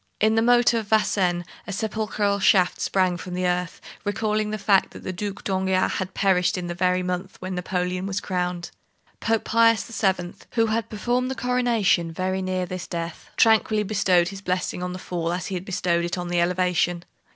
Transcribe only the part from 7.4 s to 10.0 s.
Napoleon was crowned. Pope Pius